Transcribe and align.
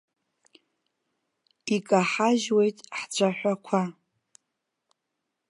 Икаҳажьуеит 1.75 2.77
ҳцәаҳәақәа! 2.97 3.81